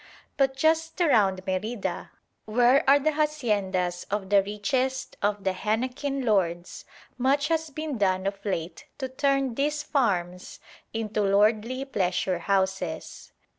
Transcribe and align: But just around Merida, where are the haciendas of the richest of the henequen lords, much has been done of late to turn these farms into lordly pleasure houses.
But 0.35 0.55
just 0.57 0.99
around 0.99 1.45
Merida, 1.45 2.09
where 2.45 2.83
are 2.89 2.97
the 2.97 3.11
haciendas 3.11 4.07
of 4.09 4.31
the 4.31 4.41
richest 4.41 5.15
of 5.21 5.43
the 5.43 5.51
henequen 5.53 6.25
lords, 6.25 6.85
much 7.19 7.49
has 7.49 7.69
been 7.69 7.99
done 7.99 8.25
of 8.25 8.43
late 8.43 8.87
to 8.97 9.07
turn 9.07 9.53
these 9.53 9.83
farms 9.83 10.59
into 10.91 11.21
lordly 11.21 11.85
pleasure 11.85 12.39
houses. 12.39 13.31